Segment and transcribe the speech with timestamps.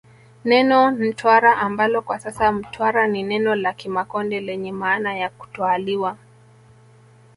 [0.45, 6.17] Neno Ntwara ambalo kwa sasa Mtwara ni neno la Kimakonde lenye maana ya kutwaaliwa